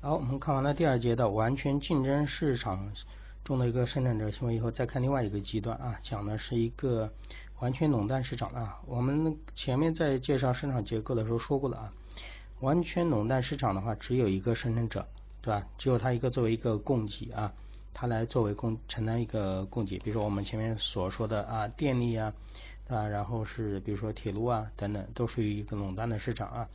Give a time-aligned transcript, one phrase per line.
[0.00, 2.92] 好，我们看完了第二节的完全竞争市场
[3.42, 7.12] 中的一个生产者行为以后，再看另外一个极端啊，讲的是一个
[7.58, 8.78] 完全垄断市场啊。
[8.86, 11.92] 我们前面在介绍市场结构的时候说过了啊，
[12.60, 15.04] 完全垄断市场的话，只有一个生产者，
[15.42, 15.66] 对吧？
[15.78, 17.52] 只有他一个作为一个供给啊，
[17.92, 19.98] 他来作为供承担一个供给。
[19.98, 22.32] 比如说我们前面所说的啊，电力啊，
[22.86, 26.68] 啊，然后是比如说铁路啊等等，都属于一个垄断的市场啊。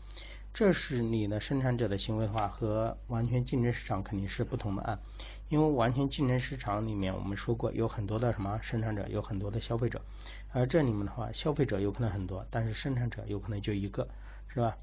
[0.53, 4.99] 这是你的生产者的行为的话，和完全竞争市场肯定是不同的啊。
[5.49, 9.99] 因为完全竞争市场里面，我们说过有很多的什么生产者，有很多的消费者。
[10.51, 14.07] 而这里面的话，消费者有可能很多，但是生产者有可能就一个，
[14.47, 14.77] 是吧？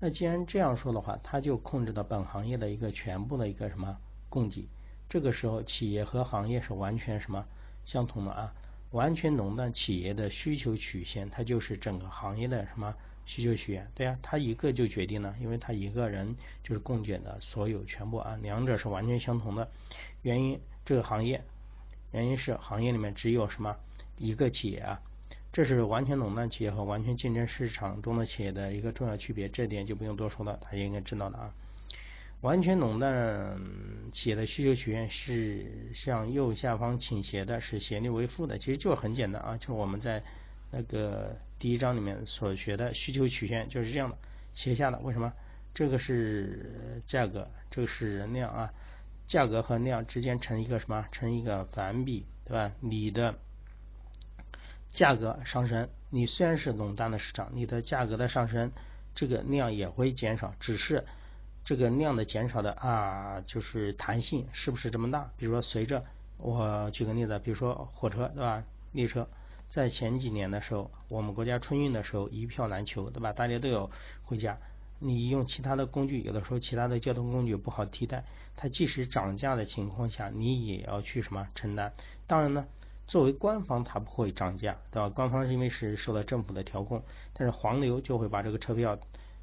[0.00, 3.96] 那既然这样说的话，他就控制了本行业的一个全部的一个什么
[4.28, 4.68] 供给。
[5.08, 7.44] 这个时候，企业和行业是完全什么
[7.84, 8.52] 相同的啊？
[8.90, 12.92] 完全垄断企业的需求曲线，它就是整个行业的什么？
[13.24, 19.68] 需求曲线，对呀，他一个就决定了，因为他一个人就是供给的所有全部啊，两者是完全相同的。
[20.22, 21.42] 原因这个行业，
[22.10, 23.76] 原因是行业里面只有什么
[24.18, 25.00] 一个企业啊，
[25.52, 31.54] 这是完全垄断企业和完全竞争市场中的企业的一个重要区别，这点就不用多说了，大家应该知道的啊。
[32.40, 33.56] 完全垄断
[34.12, 40.22] 企业的需求曲线是向右下方倾斜的，是斜率为负的，其实就很简单啊，就是我们在。
[40.74, 44.18] 那个第一章里面所学的需求曲线就是这样的，
[44.52, 44.98] 斜下的。
[44.98, 45.32] 为什么？
[45.72, 48.74] 这个是价格，这个是量啊，
[49.28, 51.06] 价格和量之间成一个什么？
[51.12, 52.72] 成一个反比，对吧？
[52.80, 53.36] 你的
[54.90, 58.72] 价格上升，你虽然是垄断的市场，你的价格的上升，
[59.14, 61.04] 这个量也会减少，只是
[61.64, 65.30] 这个量的减少的啊，就是弹性是不是这么大？
[65.36, 66.04] 比如说，随着
[66.38, 68.64] 我举个例子，比如说火车，对吧？
[68.90, 69.28] 列车。
[69.72, 73.32] 在前几年的时候，我们国家春运的时候一票难求，对吧？
[73.32, 73.90] 大家都要
[74.22, 74.58] 回家。
[74.98, 78.24] 你用其他的工具，有的时候其他的交通工具不好替代。
[78.54, 81.90] 它即使涨价的情况下，你也要去什么承担？
[82.26, 82.66] 当然呢，
[83.08, 85.08] 作为官方它不会涨价，对吧？
[85.08, 88.98] 官方是因为是受到政府的调控，但是黄牛就会把这个车票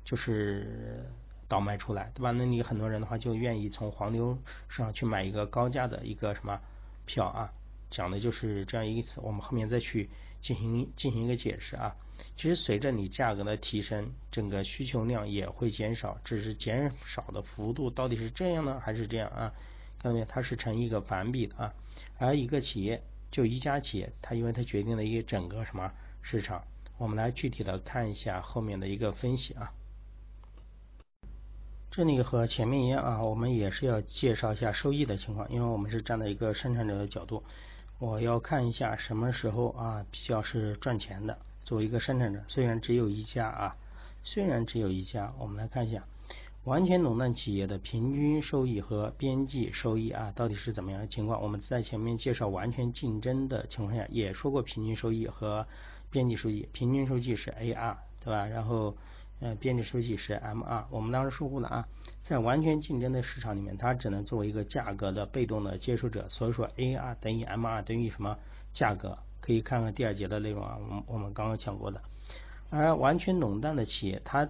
[0.05, 1.07] 就是
[1.47, 2.29] 倒卖出来，对吧？
[2.29, 4.37] 那你很多人的话就愿意从黄牛
[4.69, 6.61] 上去买一个高价的一个什么
[7.07, 7.51] 票啊？
[7.89, 10.09] 讲的就是这样一个词，我们后面再去
[10.41, 11.95] 进行进行一个解释啊。
[12.35, 19.53] 其实随着你价格的提升，整个需求量也会减少，只是减少的幅度到底是这样呢，还是这样啊？
[19.99, 20.25] 看到没有？
[20.25, 21.73] 它是成一个反比的啊。
[22.17, 23.01] 而一个企业
[23.31, 26.63] 就一家企业，它因为它决定了一个整个什么市场。
[26.97, 29.71] 我们来具体的看一下后面的一个分析啊。
[31.89, 37.43] 这里和前面一样啊，我们也是要介绍一下收益的情况，因为我们是站在一个生产者的角度。
[37.99, 41.37] 我要看一下什么时候啊比较是赚钱的。
[41.65, 43.75] 作为一个生产者，虽然只有一家啊，
[44.23, 46.05] 虽然只有一家，我们来看一下
[46.63, 51.41] 完全垄断企业的平均收益和边际收益啊到底是怎么样的情况。
[51.41, 55.67] 我们在前面介绍完全竞争的情况下也说过平均收益和
[56.09, 58.45] 边际收益，平均收益是 AR 对吧？
[58.45, 58.95] 然后
[59.39, 61.87] 呃边际收益是 MR，我们当时说过了啊。
[62.23, 68.37] 在完全竞争的市场里面，它只能作为一个价格的被动的接受者，所以说 AR 等于 MR 等于什么
[68.73, 69.17] 价格？
[69.41, 72.01] 可以看看第二节的内容啊，我们我们刚刚讲过的。
[72.69, 74.47] 而完全垄断的企业，它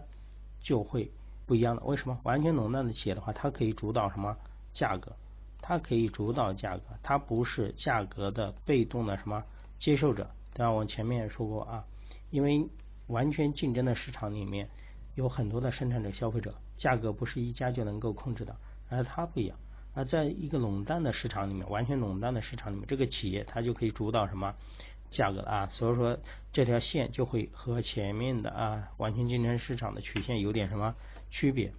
[0.61, 1.11] 就会
[1.45, 1.83] 不一样的。
[1.83, 2.19] 为什么？
[2.23, 4.35] 完全垄断的企业的话，它可以主导什么
[4.73, 5.13] 价格？
[5.61, 9.43] 它可以主导价格，它不是价格的被动的什么
[9.79, 10.31] 接受者。
[10.53, 10.71] 对吧？
[10.71, 11.85] 我前面也说过啊，
[12.31, 12.67] 因为
[13.09, 14.69] 完全竞争的市场里面
[15.15, 16.55] 有很多的生产者、消费者。
[16.77, 18.55] 价格不是一家就能够控制的，
[18.89, 19.57] 而它不一样。
[19.93, 24.55] 而在一个垄断的市场里面，完全垄断的市场里面，这个企业它就可以主导什么
[25.09, 25.67] 价格啊？
[25.67, 26.19] 所以说
[26.53, 30.95] 这条线就会和前面的啊完全竞争市场的曲线有点什么
[31.29, 31.73] 区别？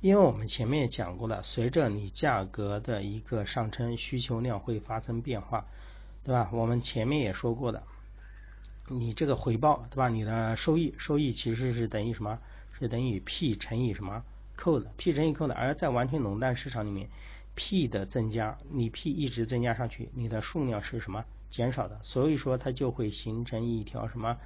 [0.00, 5.66] 因为我们前面也讲过了，随着你价格的一个上升，需求量会发生变化，
[6.24, 6.50] 对吧？
[6.52, 7.82] 我们前面也说过的，
[8.88, 10.08] 你这个回报，对吧？
[10.08, 12.38] 你的收益，收益其实是等于什么？
[12.78, 14.22] 是等于 P 乘以什么
[14.56, 17.08] Q 的？P 乘以 Q 的，而在完全垄断市场里面
[17.54, 21.98] ，P 的增加，你 P 一直增加上去，你的数量是什么减少的？
[22.02, 24.36] 所以说它就会形成一条什么？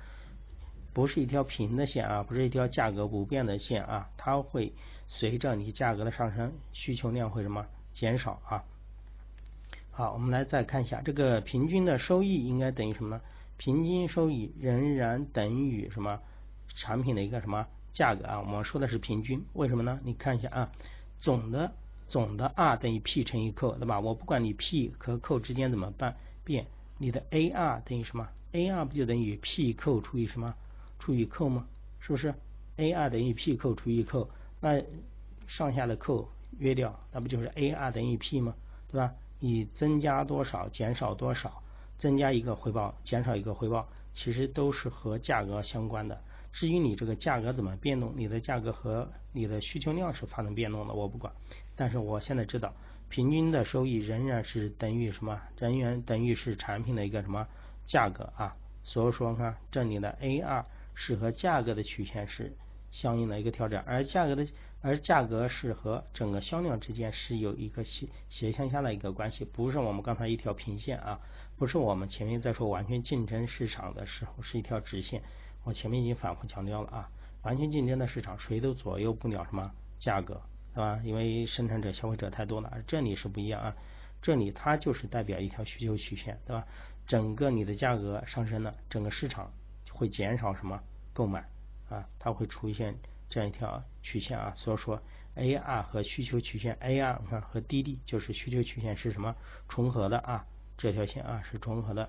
[0.93, 4.73] 不是一条平的线啊，不是一条价格不变的线啊，它会
[5.07, 8.65] 随着你价格的上升，需求量会什么减少啊？
[9.91, 13.23] 好，我们来再看一下这个平均的收益应该等于什么呢？
[13.61, 16.19] 平均收益仍然等于什么
[16.77, 17.67] 产品的一个什么？
[17.93, 20.01] 价格啊，我们说的是平均，为什么呢？
[20.03, 20.73] 你看一下啊，
[21.19, 21.73] 总的
[22.09, 24.01] 总的 R 等于 P 乘以 Q，对吧？
[24.01, 30.55] 我不管你 P 和 Q 之间怎么办变，你的 AR 等于什么？AR 不就等于 P Q 除以什么？
[30.99, 31.67] 除以 Q 吗？
[32.01, 32.33] 是不是
[32.79, 34.31] ？AR 等于 P Q 除以 Q，
[34.62, 34.83] 那
[35.49, 38.55] 上下的扣约掉，那不就是 A R 等于 P 吗？
[38.91, 39.12] 对吧？
[39.39, 41.62] 你增加多少，减少多少，
[42.00, 46.20] 增加一个回报，减少一个回报，其实都是和价格相关的。
[46.52, 51.32] 至于你这个价格怎么变动，你的价格和你的需求量是发生变动的，我不管。
[51.76, 52.75] 但是我现在知道，
[53.08, 55.41] 平均的收益仍然是等于什么？
[55.58, 57.47] 仍然等于是产品的一个什么
[57.87, 58.56] 价格啊？
[58.82, 60.64] 所以说看这里的 A 二
[60.94, 62.52] 是和价格的曲线是
[62.91, 64.47] 相应的一个调整，而价格的
[64.82, 71.20] 而价格是和整个销量之间是有一个斜斜向下的一个关系，不是我们刚才一条平线啊，
[71.61, 75.23] 不是我们前面在说完全竞争市场的时候是一条直线。
[75.62, 77.11] 我前面已经反复强调了啊，
[77.43, 80.41] 完全竞争的市场谁都左右不了什么价格，
[80.73, 80.99] 对吧？
[81.05, 83.77] 因为生产者、消费者太多了，这里是不一样啊，
[84.23, 86.67] 这里它就是代表一条需求曲线，对吧？
[87.07, 89.53] 整个你的价格上升了，整个市场
[89.93, 91.47] 会减少什么购买
[91.91, 92.09] 啊？
[92.19, 92.97] 它会出现
[93.29, 95.03] 这样一条曲线啊，所以说
[95.35, 99.37] A R 和需求曲线 A R 你看和 D D 就是需求曲线是什么
[99.69, 100.47] 重合的啊？
[100.81, 102.09] 这条线啊是重合的。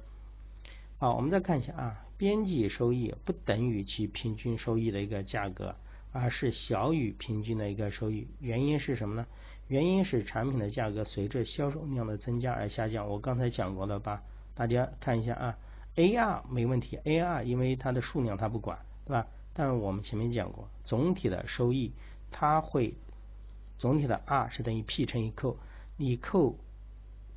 [0.97, 2.06] 好，我们再看一下啊。
[2.18, 5.75] 边际收益不等于其平均收益的一个价格，
[6.13, 8.27] 而是小于平均的一个收益。
[8.39, 9.25] 原因是什么呢？
[9.68, 13.09] 原因是产品的价格随着销售量的增加而下降。
[13.09, 14.23] 我刚才讲过了吧？
[14.53, 15.57] 大家看一下啊
[15.95, 19.27] ，AR 没问题，AR 因为它的数量它不管，对吧？
[19.53, 21.91] 但是我们前面讲过，总体的收益
[22.29, 22.94] 它会
[23.79, 25.57] 总体的 R 是等于 P 乘以 Q，，
[25.97, 26.56] 你扣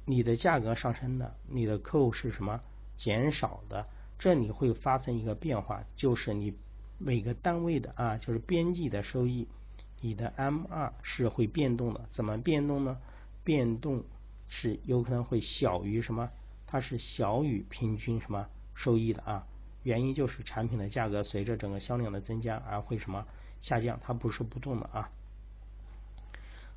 [0.07, 2.61] 你的价格上升了，你的扣是什么？
[2.97, 3.87] 减少的。
[4.19, 6.55] 这里会发生一个变化，就是你
[6.99, 9.49] 每个单位的啊，就是边际的收益，
[10.01, 12.09] 你的 M 二是会变动的。
[12.13, 12.99] 怎么变动呢？
[13.43, 14.05] 变动
[14.49, 16.31] 是有可能会小于什么？
[16.67, 19.47] 它是小于平均什么收益的啊？
[19.83, 23.27] 原因就是产品的价格随着整个销量的增加而会什么
[23.61, 25.11] 下降，它不是不动的啊。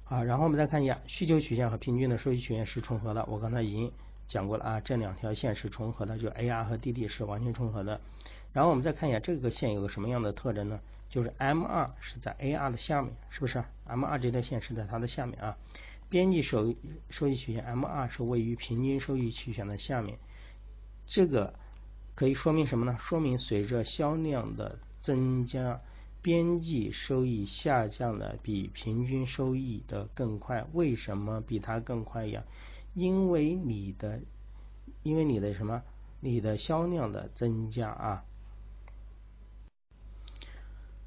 [0.09, 3.25] 好，然后我们再看一下需求曲线和平均的收益曲线是重合的。
[3.25, 3.91] 我刚才已经。
[4.29, 8.01] 讲过了啊，这两条线是重合的，就 A R 和 D D 是完全重合的。
[8.51, 10.81] 然后我们再看一下这个线有个什么样的特征呢？
[11.07, 15.55] 就是 M 二是在 A R 的下面，是不是？M 二这条线是在它的下面啊。
[16.09, 16.77] 边际收益
[17.09, 20.19] 收益曲线 M 二是位于平均收益曲线的下面。
[21.05, 21.53] 这个
[22.13, 22.97] 可以说明什么呢？
[22.99, 25.79] 说明随着销量的增加，
[26.27, 30.65] 边际收益下降的比平均收益的更快。
[30.73, 32.43] 为什么比它更快呀？
[32.93, 34.19] 因为你的，
[35.03, 35.83] 因为你的什么？
[36.19, 38.25] 你的销量的增加啊，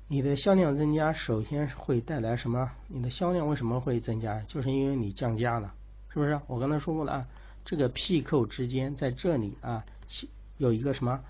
[0.09, 2.71] 你的销量增加，首先会带来什么？
[2.89, 4.41] 你的销量为什么会增加？
[4.49, 5.75] 就是因为你降价了，
[6.09, 6.41] 是不是？
[6.47, 7.27] 我刚才说过了啊，
[7.67, 9.85] 这个 P 扣之间在这里啊，
[10.57, 11.21] 有一个什么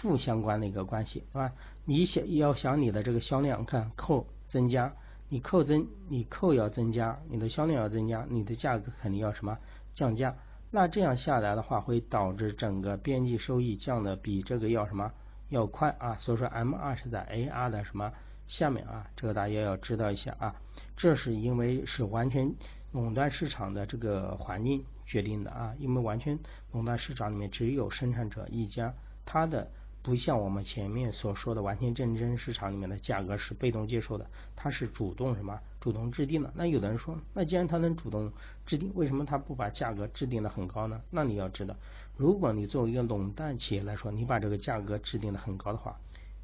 [0.00, 1.52] 负相关的一个关系，是吧？
[1.84, 4.94] 你想要想你的这个销量，看扣增加，
[5.28, 9.58] 你扣增，你扣要增加，你的销量要增加，你的价格肯定要什么？
[9.94, 10.36] 降价，
[10.70, 15.12] 那这样下来的话，会导致整个边际收益降的比这个要什么
[15.50, 16.14] 要快啊？
[16.14, 18.12] 所以说 M 二是在 A R 的什么
[18.48, 19.10] 下面啊？
[19.16, 20.56] 这个大家要知道一下啊。
[20.96, 22.54] 这是因为是完全
[22.92, 25.74] 垄断市场的这个环境决定的啊。
[25.78, 26.38] 因为完全
[26.72, 28.94] 垄断市场里面只有生产者一家，
[29.26, 29.70] 它的。
[30.02, 34.26] 不像我们前面所说的完全竞争市场里面的价格是被动接受的，
[34.56, 35.60] 它是主动什么？
[35.80, 36.52] 主动制定的。
[36.56, 38.32] 那有的人说，那既然他能主动
[38.66, 41.00] 制定，为什么他不把价格制定的很高呢？
[41.10, 41.76] 那你要知道，
[42.16, 45.96] 如果你作为一个垄断企业来说，你把这个价格制定的很高的话，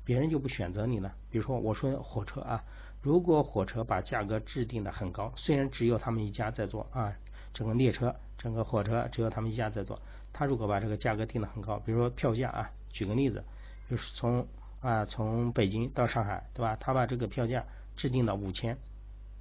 [0.04, 1.12] 别人就不选择你了。
[1.30, 2.64] 比如说我说火车啊，
[3.02, 7.12] 如果火车把价格制定的很高，虽然只有他们一家在做啊，
[7.54, 10.00] 整个列车、整个火车只有他们一家在做，
[10.32, 12.70] 他如果把这个价格定的很高，比如说票价啊。
[12.90, 13.44] 举个例子，
[13.90, 14.46] 就是从
[14.80, 16.74] 啊从北京到上海，对吧？
[16.80, 17.64] 他把这个票价
[17.96, 18.78] 制定到五千，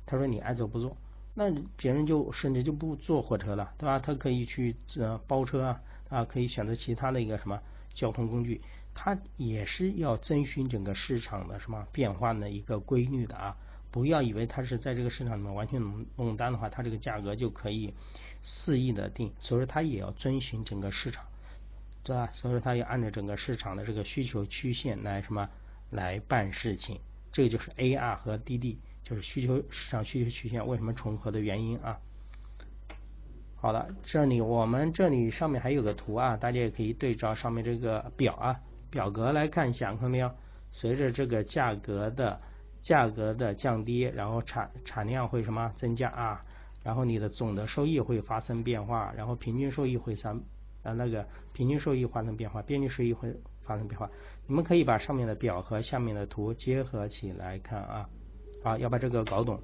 [0.06, 0.98] 他说你爱坐不坐，
[1.34, 4.00] 那别人就甚至就不坐火车了，对吧？
[4.00, 7.60] 他可以去呃包车啊啊，可以选择其他的一个什么
[7.94, 8.62] 交通工具，
[8.94, 13.56] 他也是要遵循整个市场的什么变化的一个规律的啊！
[13.92, 17.94] 不要以为他是在这个市场里面完全垄垄断的话，他这个价格就可以
[18.42, 21.26] 肆意的定，所以说他也要遵循整个市场。
[22.04, 22.30] 对吧？
[22.32, 25.50] 所以说，他要按照整个市场的这个需求曲线来什么
[25.90, 27.02] 来办事情。
[27.34, 32.00] 这个就是 A R 和 D D，就是需求市场需求曲线为什么重合的原因啊。
[33.58, 40.32] 好了，这里我们这里上面还有个图啊，大家也可以对照上面这个表啊表格来看一下，看到没有？
[40.72, 42.40] 随着这个价格的
[42.82, 46.42] 价格的降低，然后产产量会什么增加啊？
[46.84, 50.42] 然后你的总的收益会发生变化，然后平均收益会三。
[50.84, 54.10] 啊，那个平均收益发生变化，边际收益会发生变化。
[54.46, 58.10] 你们可以把上面的表和下面的图结合起来看啊，
[58.64, 59.60] 啊，要把这个搞懂。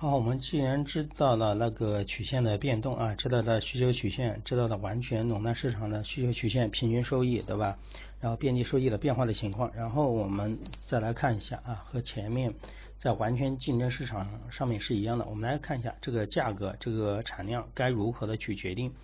[0.00, 7.76] 好，我们既然知道了那个曲线的变动啊，知道了需求曲线，知道了完全垄断市场的需求曲线、平均收益，对吧？
[8.18, 12.54] 然后边际收益的变化的情况，然后我们再来看一下啊，和前面
[12.98, 15.26] 在完全竞争市场上面是一样的。
[15.26, 18.94] 我们来看一下这个价格、这个产量该如何的去决定。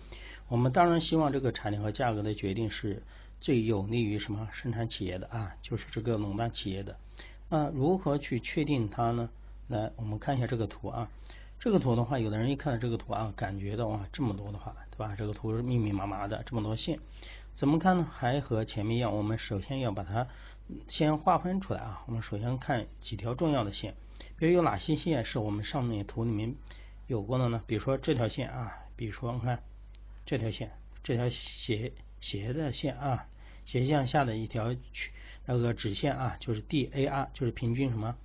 [0.47, 3.03] 我们当然希望这个产量和价格的决定是
[3.39, 6.97] 最有利于什么生产企业的啊，就是这个垄断企业的。
[7.49, 9.29] 那如何去确定它呢？
[9.67, 11.09] 来，我们看一下这个图啊。
[11.59, 15.15] 这个图的话，有的人一看到这个图啊，感觉到哇，这么多的话，对吧？
[15.17, 16.99] 这个图是密密麻麻的，这么多线，
[17.55, 18.07] 怎么看呢？
[18.09, 20.27] 还和前面一样，我们首先要把它
[20.87, 22.03] 先划分出来啊。
[22.05, 23.95] 我们首先看几条重要的线，
[24.37, 26.55] 比如有哪些线是我们上面图里面
[27.07, 27.61] 有过的呢？
[27.65, 29.63] 比如说这条线啊，比如说看
[30.25, 30.71] 这条线，
[31.03, 33.25] 这条斜斜的线啊，
[33.65, 35.11] 斜向下的一条曲
[35.45, 38.15] 那个直线啊，就是 DAR，就是平均什么？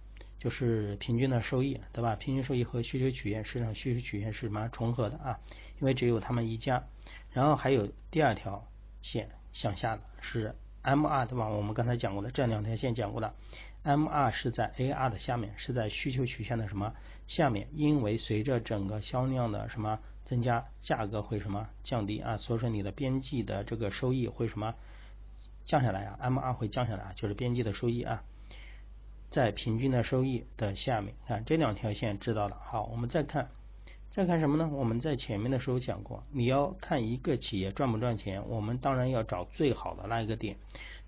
[0.42, 2.16] 就是平均的收益，对吧？
[2.16, 5.38] 平均收益和需求曲线，市场需求曲线是什么重合的啊？
[5.80, 6.82] 因为只有他们一家。
[7.30, 8.66] 然后还有第二条
[9.02, 11.46] 线向下的是 MR，对吧？
[11.46, 13.34] 我们刚才讲过的这两条线讲过的
[13.84, 16.92] ，MR 是在 AR 的下面，是在需求曲线的什么
[17.28, 17.68] 下面？
[17.76, 22.36] 因为随着整个销量的什么增加，价格会什么降低啊？
[22.38, 24.74] 所以说你的边际的这个收益会什么
[25.64, 28.24] 降下来啊？MR 会降下来，就是边际的收益啊。
[29.32, 32.60] 在平均的收益的下面，看这两条线知道了。
[32.62, 33.48] 好，我们再看，
[34.10, 34.68] 再看什么呢？
[34.70, 40.58] 我们在前面的时候讲过，你要看一个企业赚不赚钱，我们当然要找最好的那一个点。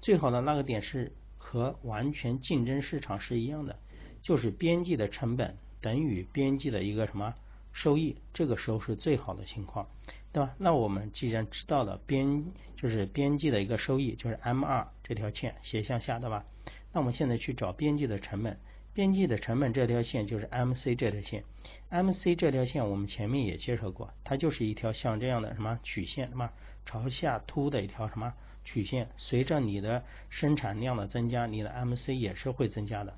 [0.00, 3.76] 最好的那个点是和完全竞争市场是一样的，
[4.23, 7.35] 就是边际的成本等于边际的一个什么
[7.75, 9.87] 收益，这个时候是最好的情况，
[10.33, 10.54] 对吧？
[10.57, 12.45] 那我们既然知道了边
[12.76, 16.47] 就是边际的一个收益，就是 M 二这条线斜向下，对吧？
[16.94, 18.56] 那我们现在去找边际的成本，
[18.94, 21.42] 边际的成本这条线就是 MC 这条线
[21.90, 26.52] ，MC 这条线我们前面也介绍过，它就是一条像这样的什么曲线，什么
[26.86, 28.32] 朝下凸的一条什么
[28.64, 29.08] 曲线。
[29.16, 33.14] 随着你的生产量的增加，你的 MC 也是会增加的。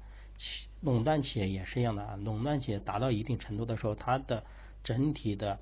[0.80, 4.44] 垄断企业也是一样的啊，垄断企业达到一定程度的时候，它的
[4.84, 5.58] 整体的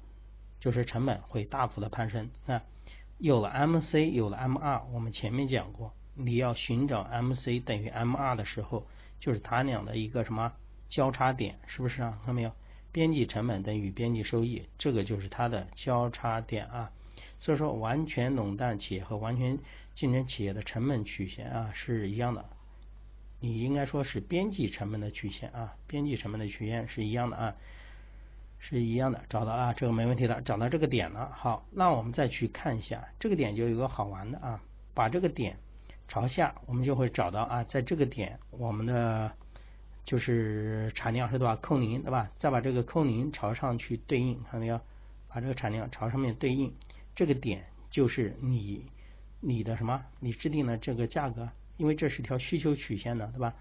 [0.61, 2.31] 就是成本会大幅的攀升。
[2.47, 2.63] 那
[3.19, 5.93] 有了 MC，有了 MR，我们前面讲过。
[6.15, 8.87] 你要寻找 MC 等于 MR 的时候，
[9.21, 10.53] 就是它俩的一个什么
[10.89, 12.19] 交叉点，是不是啊？
[12.21, 12.53] 看到没有？
[12.93, 16.93] 边际成本等于边际收益，这个就是它的交叉点啊。
[17.41, 19.59] 所以说，完全垄断企业和完全
[19.97, 22.45] 竞争企业的成本曲线啊是一样的。
[23.41, 27.57] 你应该说是边际成本的曲线啊，边际成本的曲线是一样的啊，
[28.61, 29.25] 是一样的。
[29.29, 31.33] 找到啊，这个没问题的，找到这个点了。
[31.35, 34.63] 好，那我们再去看一下这个点，就有个好玩的啊，
[34.95, 35.57] 把这个点。
[36.07, 39.33] 朝下，我们就会找到啊，在这个点，我们的
[40.05, 41.57] 就是产量是多少？
[41.57, 42.31] 扣零，对吧？
[42.39, 44.81] 再把这个扣零朝上去对应，看到没有？
[45.29, 46.73] 把这个产量朝上面对应，
[47.17, 48.85] 这个点就是你
[49.41, 50.05] 你的什么？
[50.21, 53.55] 你制定的这个价格，因为这是条需求曲线的，对吧？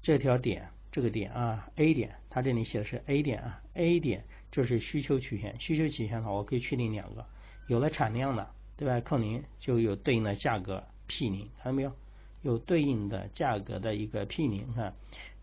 [0.00, 7.26] 这条点，这个点啊，A 点，它这里写的是 A 点啊，A 点这是需求曲线，需求曲线的话，我可以确定两个，
[7.66, 9.00] 有了产量的，对吧？
[9.00, 10.84] 扣零就有对应的价格。
[11.16, 11.92] P 零看到没有？
[12.42, 14.96] 有对应的价格的一个 P 零，看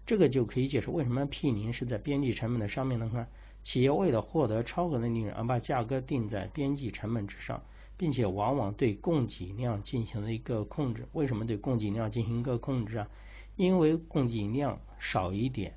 [0.05, 3.09] 这个就可以解释为什么 P 零是在边际成本的上面呢？
[3.09, 3.29] 看
[3.63, 7.63] 企业为了获得超额的利润而把价格定在边际成本之上，
[7.95, 11.07] 并且往往对供给量进行了一个控制。
[11.13, 13.07] 为什么对供给量进行一个控制啊？
[13.55, 15.75] 因为供给量少一点，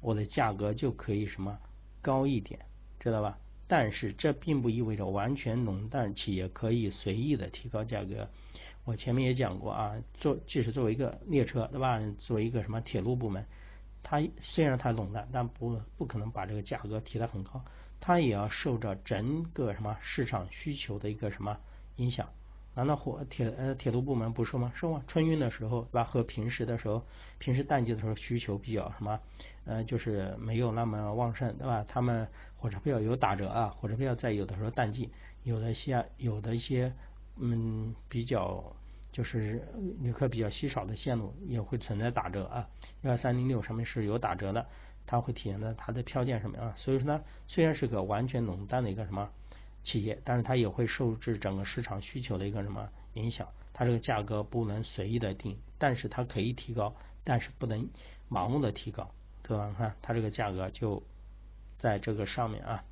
[0.00, 1.58] 我的价格就可以什么
[2.00, 2.60] 高一点，
[3.00, 3.36] 知道吧？
[3.68, 8.28] 但是这并不意味着完全垄断企业可以随意的提高价格。
[8.84, 12.00] 我前面也讲过啊，做即使作为一个列车，对吧？
[12.18, 13.44] 作为一个什么铁路部门，
[14.02, 17.62] 它虽然它垄断，但不不可能把这个价格提得很高，
[18.00, 21.58] 它也要受着整个什么市场需求的一个什么
[21.96, 22.30] 影响。
[22.78, 24.70] 难道火铁呃铁路部门不收吗？
[24.72, 25.02] 收啊！
[25.08, 26.04] 春运的时候，对吧？
[26.04, 27.02] 和平时的时候，
[27.40, 29.18] 平时淡季的时候需求比较什么？
[29.64, 31.84] 呃，就是没有那么旺盛，对吧？
[31.88, 35.10] 他们火车票有打折啊，火车票在有的时候淡季，
[35.42, 36.92] 有的些有的一些
[37.40, 38.72] 嗯比较。
[39.10, 39.66] 就是
[40.00, 42.68] 旅客比较稀少的线路也会存在打折啊，
[43.00, 44.66] 幺三零六上面是有打折的，
[45.06, 46.74] 它会体现在它的票价上面啊。
[46.76, 49.30] 所以说呢，虽然是个完全垄断的一个什么
[49.84, 56.94] 企业，但是它也会受制整个市场需求的一个什么影响，它这个价格不能随意的定，但是它可以提高，
[57.24, 57.88] 但是不能
[58.30, 59.10] 盲目的提高，
[59.42, 59.68] 对吧？
[59.68, 61.02] 你看它这个价格就
[61.78, 62.84] 在这个上面啊。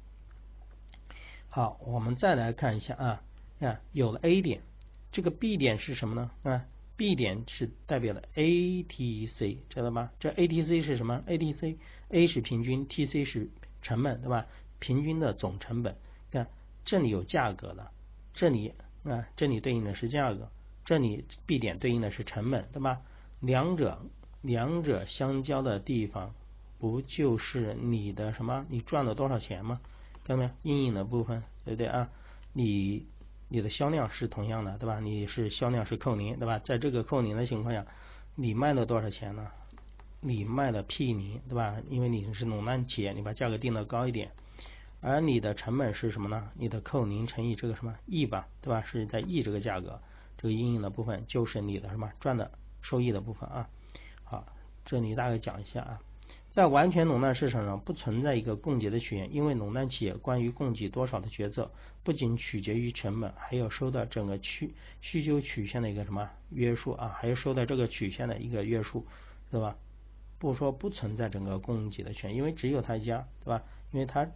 [1.49, 3.23] 好，我们再来看一下啊，
[3.59, 4.61] 看有了 A 点。
[5.13, 6.31] 这个 B 点是什么呢？
[6.43, 6.67] 啊
[6.99, 10.11] B 点是代表了 ATC，知道吗？
[10.19, 13.51] 这 ATC 是什么？ATC，A 是平均，TC 是
[13.83, 14.47] 成本，对吧？
[14.79, 15.97] 平均的总成本。
[16.87, 17.91] 这里有价格的，
[18.33, 18.73] 这里
[19.05, 20.49] 啊，这里对应的是价格，
[20.85, 23.03] 这里 B 点对应的是成本，对吧？
[23.41, 24.01] 两者
[24.41, 26.33] 两者相交的地方，
[26.79, 28.65] 不就是你的什么？
[28.71, 29.81] 你赚了多少钱吗？
[30.25, 30.51] 看到没有？
[30.63, 32.09] 阴影的部分，对不对啊？
[32.53, 33.07] 你
[33.49, 35.01] 你的销量是同样的，对吧？
[35.01, 36.59] 你是销量是扣零，对吧？
[36.61, 37.85] 在这个扣零的情况下，
[38.35, 39.49] 你卖了多少钱呢？
[40.21, 41.77] 你卖了 P 零，对吧？
[41.91, 44.31] 因为你是垄断企业，你把价格定的高一点，
[45.09, 46.51] 而你的成本是什么呢？
[46.57, 48.83] 你的扣零乘以这个什么 E 吧，对吧？
[48.83, 50.01] 是在 E 这个价格，
[50.37, 52.51] 这个阴影的部分就是你的什么赚的
[52.83, 53.69] 收益的部分啊。
[54.25, 54.45] 好，
[54.85, 56.01] 这里大概讲一下啊。
[56.51, 61.71] 在完全垄断市场上，不存在一个供给的曲线，因为垄断企业关于供给多少的决策，
[62.03, 69.07] 不仅取决于成本，还要受到整个需需求曲线的一个什么约束啊，还要受到这个曲线的一个约束，
[69.53, 69.77] 对吧？
[70.41, 73.63] 不说不存在整个供给的权，因为只有他一家，对吧？
[73.93, 74.29] 因为他。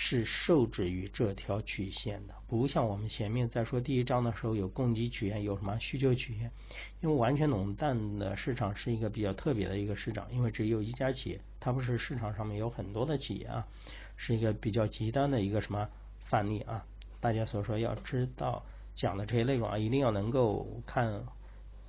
[0.00, 6.52] 是受制于这条曲线的，不像我们前面在说第一章的时候有供给曲线，有什么需求曲线。
[7.00, 13.66] 因为完全垄断的市场是一个比较特别的一个市场，因为只有一家企业，它不是市场上面有很多的企业啊，
[14.16, 15.88] 是一个比较极端的一个什么
[16.26, 16.86] 范例啊。
[17.18, 18.64] 大家所说要知道
[18.94, 21.24] 讲的这些内容啊，一定要能够看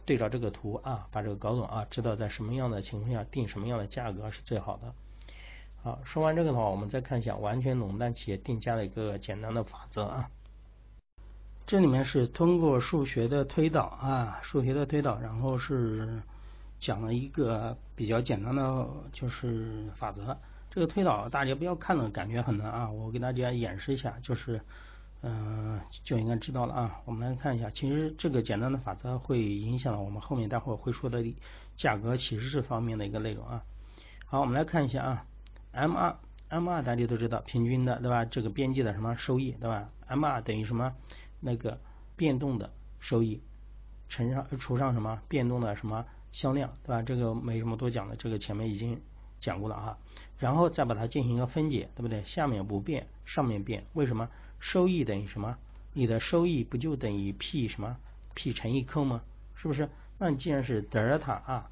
[0.05, 4.95] 对照这个图啊，把这个搞懂啊，知道在什么样的情况下定什么样的价格是最好的。
[5.81, 10.29] 好，说完这个的话，我们再看一下完全垄断企业定价的一个简单的法则啊。
[11.65, 16.21] 这里面是通过数学的推导啊，数学的推导，然后是
[16.81, 20.37] 讲了一个比较简单的就是法则。
[20.69, 24.59] 这个推导大家不要看了感觉很难啊，我给大家演示一下，就是
[25.21, 26.99] 嗯就应该知道了啊。
[27.05, 31.23] 我们来看一下，其实这个简单的法则会影响我们后面待会儿会说的
[31.77, 33.63] 价格启示方面的一个内容啊。
[34.25, 35.25] 好，我们来看一下啊。
[35.71, 36.17] M 二
[36.49, 38.25] ，M 二大家都知道平均的对吧？
[38.25, 40.95] 这个边际的什么收益对吧？M 二等于什么？
[41.39, 41.79] 那个
[42.15, 43.41] 变动的收益
[44.09, 47.01] 乘上除上什么变动的什么销量对吧？
[47.01, 48.99] 这个没什么多讲的，这个前面已经
[49.39, 49.97] 讲过了啊。
[50.37, 52.23] 然后再把它进行一个分解，对不对？
[52.23, 54.29] 下面不变，上面变，为什么？
[54.59, 55.57] 收益等于什么？
[55.93, 57.97] 你的收益不就等于 P 什么
[58.33, 59.21] P 乘以 Q 吗？
[59.55, 59.89] 是不是？
[60.17, 61.65] 那你既然是德尔塔 R，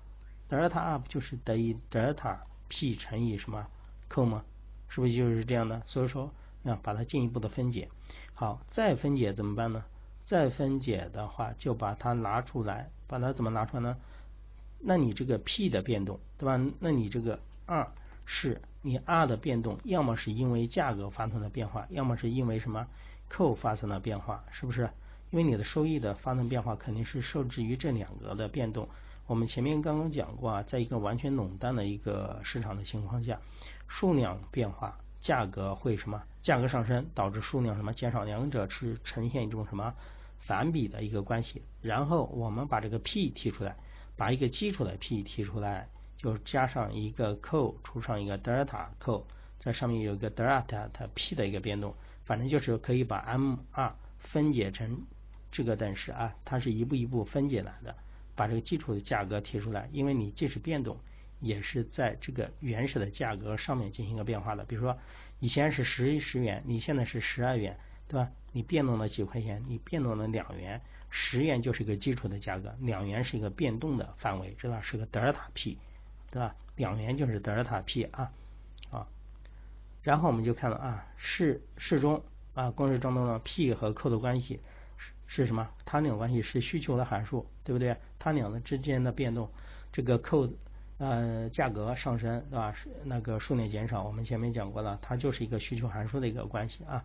[0.47, 3.67] 德尔塔 R 不就是等于德尔塔 P 乘以什么？
[4.07, 4.43] 扣吗？
[4.89, 5.81] 是不是就是这样的？
[5.85, 6.31] 所以说，
[6.63, 7.89] 那，把它进一步的分解。
[8.33, 9.83] 好，再分解怎么办呢？
[10.25, 13.97] 再分解的话，就把它拿出来，把它怎么拿出来呢？
[14.79, 16.59] 那你这个 P 的变动，对吧？
[16.79, 17.91] 那你这个二
[18.25, 22.87] 是你 R 的变动，要么是因为价格发生了变化，要么是因为什么
[23.27, 24.89] 扣发生了变化，是不是？
[25.31, 28.87] 因为你的收益的发生变化，肯定是受制于这两个的变动。
[29.25, 33.39] 我们前面刚刚讲过啊，在一个完全垄断的一个市场的情况下，
[33.87, 36.23] 数量变化，价格会什么？
[36.41, 38.23] 价格上升导致数量什么减少？
[38.23, 39.93] 两者是呈现一种什么
[40.39, 41.61] 反比的一个关系。
[41.81, 43.75] 然后我们把这个 P 提出来，
[44.15, 49.25] 把一个基础的 P 提出来，就加上一个扣除上一个德尔塔扣，
[49.59, 55.01] 在上面有一个德尔塔它 P 的一个变动，反正就是可以把 M 二分解成
[55.51, 57.95] 这个等式啊，它是一步一步分解来的。
[58.35, 60.97] 把这个基础的价格提出来，因为你即使变动，
[61.39, 64.63] 也是在这个原始的价格上面进行一个变化的。
[64.65, 64.97] 比如说，
[65.39, 68.31] 以前是十十元，你现在是十二元，对吧？
[68.51, 75.77] 你变动了几块钱，你变动了两元，十元就是一个基础的价格，两元是一个变动的范围，知道是个德尔塔 P，
[76.31, 76.55] 对吧？
[76.75, 78.31] 两元就是德尔塔 P 啊
[78.89, 79.07] 啊。
[80.01, 82.23] 然后我们就看到啊，式式中
[82.53, 84.59] 啊，公式中的 P 和扣的关系。
[84.97, 85.69] 是是什么？
[85.85, 87.95] 它俩关系是需求的函数，对不对？
[88.17, 89.51] 它俩的之间的变动，
[89.91, 90.49] 这个扣
[90.97, 92.75] 呃价格上升，对吧？
[93.05, 97.03] 那个数量减少，我们前面讲过了，它就是一个需求函数的一个关系啊。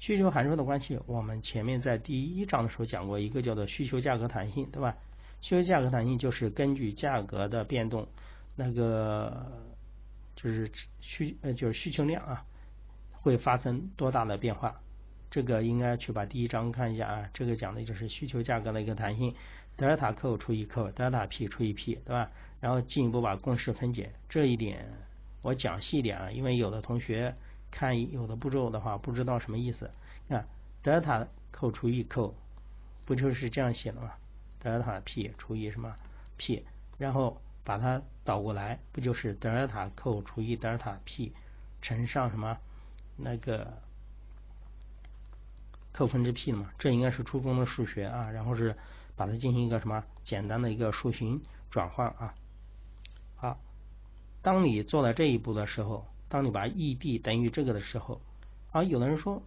[0.00, 4.96] 需求函数的关系，我们前面在第一章的时候讲过，一个叫做需求价格弹性，对吧？
[5.40, 8.06] 需求价格弹性就是根据价格的变动，
[8.54, 9.46] 那个
[10.36, 12.44] 就是需呃就是需求量啊，
[13.12, 14.80] 会发生多大的变化？
[15.30, 19.34] 这个应该去把第一章看一下啊，这个讲的就是需求价格的一个弹性，
[19.76, 22.30] 德尔塔扣除以扣，德尔塔 P 除以 P，对吧？
[22.60, 24.86] 然后进一步把公式分解，这一点
[25.42, 27.34] 我讲细一点啊，因为有的同学
[27.70, 29.90] 看有的步骤的话不知道什么意思。
[30.28, 30.46] 看
[30.82, 32.34] 德尔塔扣除以扣，
[33.04, 34.12] 不就是这样写的吗？
[34.58, 35.94] 德尔塔 P 除以什么
[36.36, 36.64] P，
[36.98, 41.32] 然后把它倒过来，不就是德尔塔扣除以德尔塔 P
[41.80, 42.58] 乘上什么
[43.16, 43.78] 那个？
[45.94, 48.30] 扣分之 P 的嘛，这应该是初中的数学啊。
[48.30, 48.74] 然后是
[49.16, 52.34] 把它进行一个什么简单的一个数循转换啊。
[53.36, 53.58] 好，
[54.42, 58.20] 当你做了这一步的时候，当你把 E D 等于这个的时候，
[58.70, 59.42] 啊，有的人说。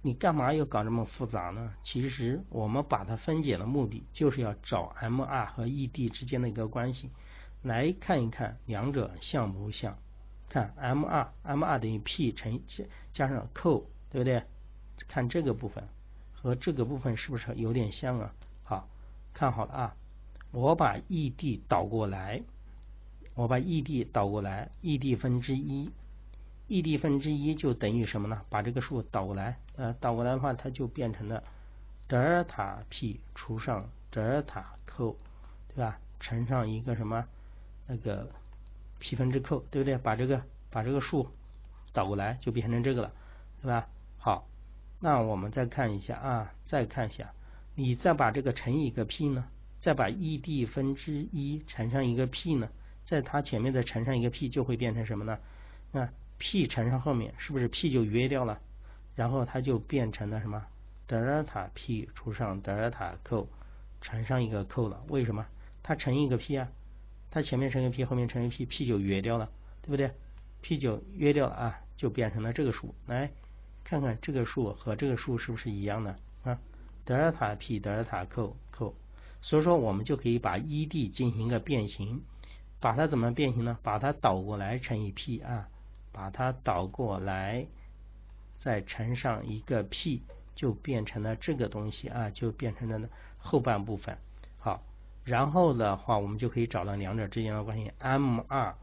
[0.00, 1.74] 你干嘛要搞这么复杂呢？
[1.82, 7.10] 其实我们把它分解的目的就是要找 M R 和 E D 之间的一个关系，
[7.62, 9.98] 来看一看两者像不像。
[10.48, 14.44] 看 M R M R 等于 P 乘加加上 Q，对不对？
[15.08, 15.88] 看这个部分
[16.32, 18.32] 和这个部分是不是有点像啊？
[19.38, 19.94] 看好了啊，
[20.50, 22.42] 我把 E D 导过来，
[23.36, 25.92] 我把 E D 导过来，E D 分之一。
[26.66, 28.42] E D 分之一就等于什么呢？
[28.50, 31.44] 把这个数倒过来，呃，倒过来的话，它就变成了
[32.08, 35.16] 德尔塔 P 除上德尔塔 Q，
[35.68, 36.00] 对吧？
[36.18, 37.24] 乘上一个什么
[37.86, 38.28] 那个
[38.98, 39.96] P 分之 Q，对不对？
[39.98, 41.28] 把这个把这个数
[41.92, 43.12] 倒过来就变成这个了，
[43.62, 43.86] 对吧？
[44.18, 44.48] 好，
[44.98, 47.32] 那我们再看一下啊，再看一下，
[47.80, 49.46] 你再把这个乘以一个 P 呢？
[49.78, 52.68] 再把 E D 分之一乘上一个 P 呢？
[53.04, 55.38] 在它前面再乘上一个 P，就会变成什么呢？
[55.92, 58.58] 那 P 乘上后面是不是 P 就约掉了？
[59.14, 60.66] 然后它就变成了什么？
[61.06, 63.48] 德尔塔 P 除上德尔塔 Q
[64.00, 65.00] 乘上一个 Q 了。
[65.06, 65.46] 为什么？
[65.84, 66.68] 它乘一个 P 啊，
[67.30, 69.48] 它前面乘一个 P，后面乘一个 P，P 就约掉了，
[69.82, 70.10] 对不对
[70.62, 72.92] ？P 就约掉了啊，就变成了这个数。
[73.06, 73.30] 来
[73.84, 76.16] 看看这个数和这个数是不是一样的？
[77.08, 78.94] 德尔塔 P 德尔塔 Q Q，
[79.40, 82.20] 所以说我们就可以把 E D 进行一个变形，
[82.80, 83.78] 把它怎么变形呢？
[83.82, 85.68] 把它倒过来乘以 P 啊。
[86.10, 87.66] 把它倒过来，
[88.58, 90.22] 再乘上一个 P，
[90.56, 94.18] 就变成了这个东西啊，就变成了后半部分。
[94.58, 94.82] 好，
[95.24, 98.74] 然后的话，我们就可以找到两者之间的关系：M 二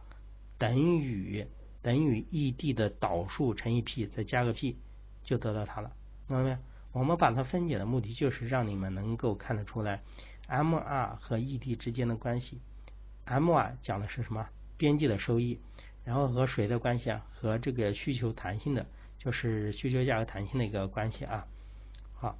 [0.58, 1.46] 等于
[1.82, 4.78] 等于 E D 的导数乘以 P，再加个 P，
[5.26, 5.92] 就得到它了。
[6.30, 6.58] 明白没有？
[6.96, 10.00] 我们把它分解的目的就是让你们能够看得出来
[10.48, 12.62] M 二和 E D 之间的关系。
[13.26, 14.48] M 二讲的是什么？
[14.78, 15.60] 边际的收益。
[16.06, 17.26] 然后和谁的关系啊？
[17.30, 18.86] 和这个需求弹性的，
[19.18, 21.46] 就是需求价格弹性的一个关系啊。
[22.14, 22.38] 好，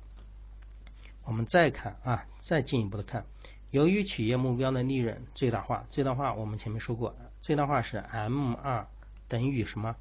[1.26, 3.26] 我们再看啊，再进一步的看，
[3.72, 8.88] 由于企业目标的利润最大化，最大化我们前面说过，最大化是 M 二
[9.28, 9.98] 等于什么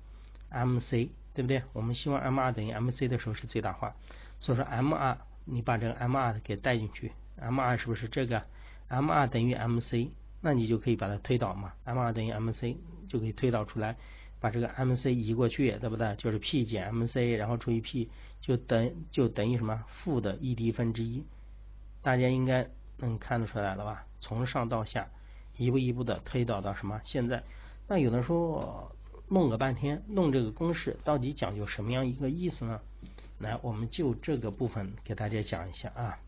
[0.50, 1.64] ？MC 对不对？
[1.72, 3.96] 我们希望 M 二等于 MC 的时候是最大化，
[4.40, 8.42] 所以说，MR，你把这个 MR 给带进去，MR 是不是这个
[8.88, 10.10] ？MR 等于 MC。
[10.46, 12.76] 那你就可以把它推导嘛 MR 等于 MC
[13.08, 13.96] 就可以推导出来，
[14.40, 16.14] 把这个 MC 移过去，对不对？
[16.16, 18.10] 就是 P 减 MC，然后除以 P，
[18.42, 19.82] 就等就等于什么？
[19.88, 21.24] 负的 ED 分之一。
[22.02, 22.68] 大家应该
[22.98, 24.04] 能看得出来了吧？
[24.20, 25.08] 从上到下，
[25.56, 27.00] 一步一步的推导到什么？
[27.06, 27.42] 现在，
[27.88, 28.94] 那有的说
[29.28, 32.82] 弄个半天，弄这个公式到底讲究什么样一个意思呢？
[33.38, 36.18] 来，我们就这个部分给大家讲一下啊。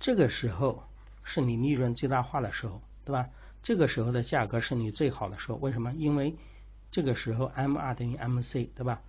[0.00, 0.84] 这个时候
[1.22, 3.30] 是你利润最大化的时候，对吧？
[3.62, 5.92] 这个时候的价格是你最好的时候，为什么？
[5.94, 6.36] 因为
[6.90, 9.00] 这个时候 M 二等于 M C，对吧？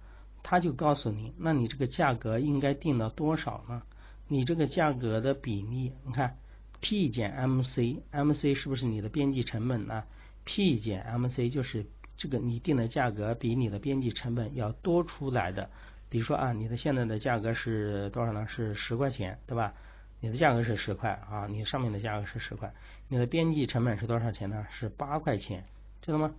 [0.42, 3.84] 他就告诉你，那你这个价格应该定到多少呢？
[4.28, 6.38] 你这个价格的比例，你看
[6.80, 10.04] P 减 M C，M C 是不是你的边际成本呢
[10.46, 11.86] ？P 减 M C 就是
[12.18, 15.70] 这个你定的价格比你的边际成本要多出来的。
[16.10, 18.48] 比如说啊，你的现在的价格是多少呢？
[18.48, 19.74] 是十块钱，对吧？
[20.22, 22.74] 你的价格是十块啊，你上面的价格是十块，
[23.10, 24.66] 你的边际成本是多少钱呢？
[24.72, 25.66] 是八块钱，
[26.02, 26.34] 知道吗？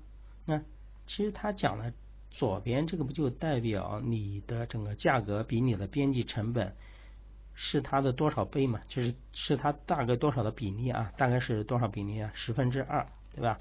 [0.47, 0.63] 那
[1.07, 1.93] 其实他讲的
[2.31, 6.75] 左边这个不就代表你的整个价格比你的边际成本
[7.55, 8.81] 是它的多少倍嘛？
[8.89, 11.13] 就是是它大概多少的比例啊？
[11.17, 12.33] 大概是多少比例啊？
[12.35, 13.61] 十分之二，对吧？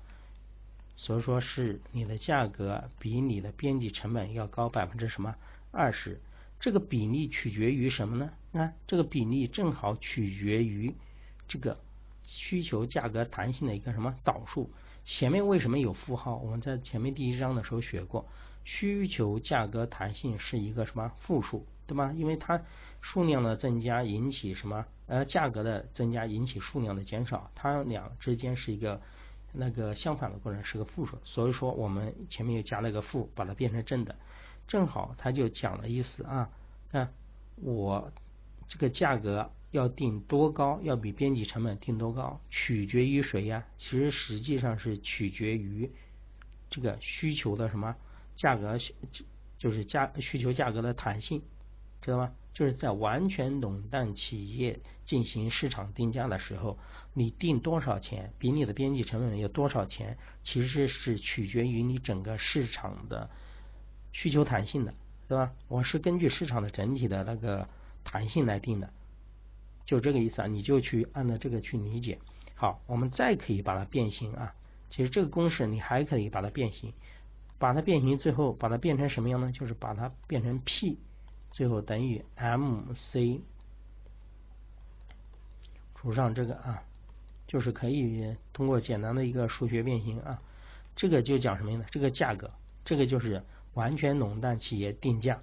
[0.95, 5.36] 所以说是你的价格比你的边际成本要高百分之什么
[5.71, 6.21] 二十？
[6.60, 8.31] 这个比例取决于什么呢？
[8.51, 10.95] 那这个比例正好取决于
[11.47, 11.77] 这个
[12.23, 14.71] 需求价格弹性的一个什么导数。
[15.03, 16.38] 前面为什么有负号？
[16.38, 18.25] 我们在前面第一章的时候学过，
[18.63, 22.13] 需求价格弹性是一个什么负数，对吧？
[22.15, 22.62] 因为它
[23.01, 24.86] 数量的增加引起什么？
[25.08, 28.99] 呃，价格的增加引起数量的减少，它俩之间是一个
[29.58, 31.18] 那个相反的过程，是个负数。
[31.24, 34.15] 所以说我们前面又加了个负，把它变成正的。
[34.68, 36.50] 正好他就讲了意思啊，
[36.91, 37.13] 看
[37.56, 38.12] 我
[38.68, 43.65] 这个价格要定多高，要比边际成本定多高，取决于谁呀？
[43.78, 45.91] 其实实际上是取决于
[46.70, 47.96] 这个需求的什么
[48.36, 48.78] 价格，
[49.58, 51.41] 就是价需求价格的弹性，
[52.02, 52.32] 知道吗？
[52.56, 56.80] 就是在完全垄断企业进行市场定价的时候，
[57.13, 63.30] 你定多少钱，比你的边际成本有多少钱，其实是取决于你整个市场的。
[64.18, 64.94] 需求弹性的，
[65.28, 65.52] 对吧？
[65.68, 67.68] 我是根据市场的整体的那个
[68.06, 68.89] 弹性来定的，
[69.86, 72.18] 就这个意思啊，你就去按照这个去理解。
[72.56, 74.56] 好，我们再可以把它变形啊，
[74.89, 76.94] 其实这个公式你还可以把它变形，
[77.60, 79.52] 把它变形最后把它变成什么样呢？
[79.52, 80.98] 就是把它变成 P，
[81.56, 83.39] 最后等于 MC
[85.96, 86.84] 除上这个啊，
[87.48, 90.41] 就是可以通过简单的一个数学变形啊，
[90.98, 91.86] 这个就讲什么呢？
[91.91, 92.52] 这个价格，
[92.84, 93.41] 这个就是。
[93.76, 95.41] 完全垄断企业定价，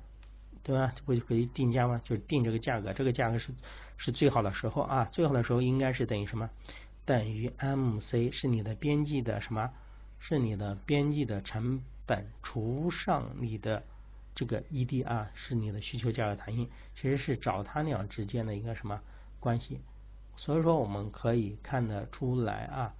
[0.62, 0.94] 对吧？
[0.96, 2.00] 这不就可以定价吗？
[2.02, 3.52] 就是定这个价格，这个价格是
[3.98, 6.48] 是最好的时候啊，最好的时候应该是等于什么？
[7.04, 9.70] 等于 MC 是你的边际的什么？
[10.18, 13.82] 是你的边际的成本除上你的
[14.34, 19.00] 这个 ED 啊，是你的需求价格弹性，其实是找它俩之间的一个什么
[19.40, 19.80] 关系？
[20.36, 22.94] 所以说我们可以看得出来啊。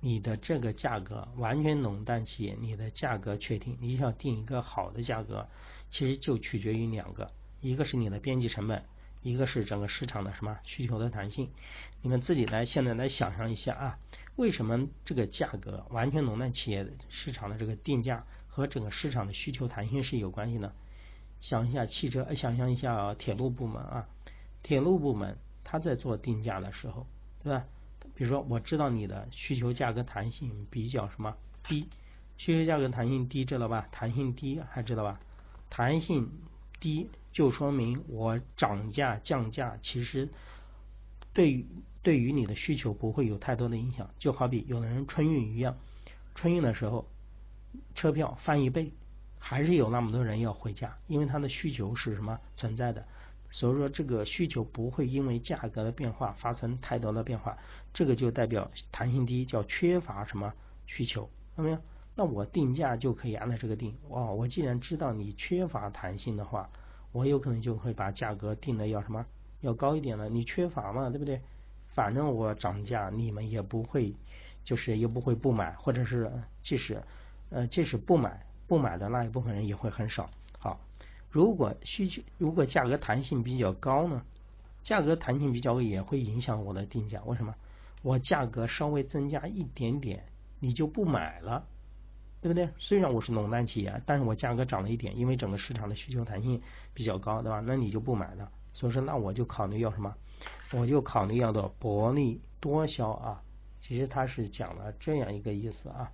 [0.00, 5.48] 你的这个价格完全垄断企业，你的价格确定，你想定一个好的价格，
[5.90, 8.84] 其实就取决于两个，一个是你的边际成本，
[9.22, 11.50] 一个是整个市场的什么需求的弹性。
[12.00, 13.98] 你们自己来现在来想象一下啊，
[14.36, 18.24] 为什么这个价格完全垄断企业市场的这个定价
[18.58, 20.74] 和整个市场的需求弹性是有关系的？
[21.40, 24.08] 想一下汽车，想象一下铁路部门啊，
[24.64, 27.06] 铁路部门他在做定价的时候，
[27.44, 27.64] 对吧？
[28.16, 31.36] 比如说，我知道你的需求价格弹性比较什么
[31.68, 31.88] 低，
[32.36, 33.86] 需求价格弹性低，知道吧？
[33.92, 35.20] 弹性低还知道吧？
[35.70, 36.28] 弹性
[36.80, 40.28] 低就说明我涨价降价，其实
[41.32, 41.64] 对于
[42.02, 44.10] 对于你的需求不会有太多的影响。
[44.18, 45.76] 就好比有的人春运一样，
[46.34, 47.06] 春运的时候
[47.94, 48.92] 车票翻一倍，
[49.38, 53.04] 还是有那么多人要回家，因为他的需求是什么存在的。
[53.50, 57.56] 所以说，这个需求不会因为价格的变化发生太多的变化，
[57.94, 60.52] 这个就代表弹性低，叫缺乏什么
[60.86, 61.78] 需求，看到没有？
[62.14, 63.96] 那我定价就可以按照这个定。
[64.08, 66.68] 哦，我既然知道你缺乏弹性的话，
[67.12, 69.24] 我有可能就会把价格定的要什么
[69.60, 70.28] 要高一点了。
[70.28, 71.40] 你缺乏嘛，对不对？
[71.94, 74.12] 反正我涨价，你们也不会，
[74.62, 77.02] 就是也不会不买，或者是 即使
[77.50, 80.30] 呃即使不买不买的那一部分人也会很少。
[80.58, 80.80] 好
[81.30, 84.22] 如果需求如果价格弹性比较高呢？
[84.82, 87.20] 价格弹性比较也会影响我的定价。
[87.24, 87.54] 为什么？
[88.02, 90.24] 我价格稍微增加一点点，
[90.60, 91.66] 你就不买了，
[92.40, 92.68] 对不对？
[92.78, 96.62] 虽然我是垄断企业，但是我价格涨了一点，因为整个市场的需求弹性
[96.94, 97.60] 比较高，对吧？
[97.66, 98.50] 那你就不买了。
[98.72, 100.14] 所以说，那我就考虑要什么？
[100.72, 103.42] 我就考虑要的薄利多销啊。
[103.80, 106.12] 其实他是讲了这样一个意思啊。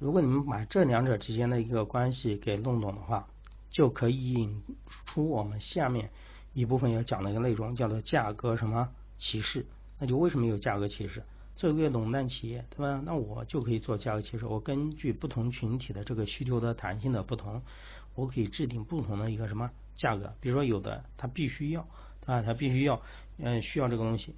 [0.00, 3.28] 如果你们把这两者之间的一个关系给弄懂的话，
[3.68, 4.62] 就可以引
[5.04, 6.10] 出我们下面
[6.54, 9.66] 一部分要讲的一个内容，叫做价格什么歧视。
[9.98, 11.22] 那就为什么有价格歧视？
[11.54, 13.02] 作为一个垄断企业，对吧？
[13.04, 14.46] 那我就可以做价格歧视。
[14.46, 17.60] 我根据不同群体的这个需求的弹性的不同，
[18.14, 20.32] 我可以制定不同的一个什么价格。
[20.40, 21.86] 比如说有的他必须要
[22.24, 23.02] 啊，他必须要
[23.36, 24.34] 嗯需要这个东西，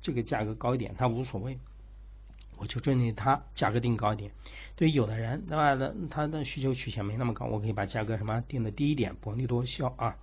[0.00, 1.58] 这个价格高一点他无所谓。
[2.60, 4.32] 我就针对它价格定高一点，
[4.76, 5.76] 对有的人对吧？
[5.76, 10.16] 他他的需求曲线没那么高，我可以把价格什么定的低一点，薄利多销啊。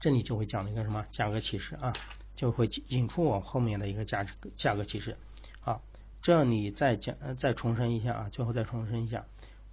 [0.00, 1.92] 这里就会讲一个什么价格歧视啊，
[2.36, 5.16] 就会引出我后面的一个价值价格歧视。
[5.60, 5.82] 好，
[6.22, 9.24] 这里再讲再重申一下啊，最后再重申一下